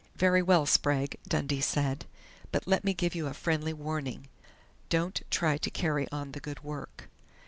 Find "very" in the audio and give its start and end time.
0.15-0.41